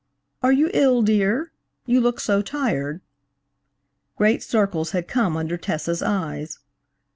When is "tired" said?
2.41-3.01